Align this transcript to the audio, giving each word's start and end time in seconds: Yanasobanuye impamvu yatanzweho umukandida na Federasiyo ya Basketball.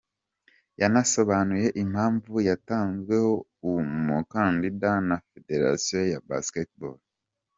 Yanasobanuye 0.81 1.67
impamvu 1.83 2.33
yatanzweho 2.49 3.31
umukandida 3.71 4.89
na 5.07 5.17
Federasiyo 5.29 6.01
ya 6.11 6.19
Basketball. 6.29 6.97